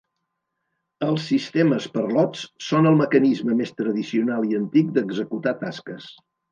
[1.07, 6.15] Els sistemes per lots són el mecanisme més tradicional i antic d'executar tasques.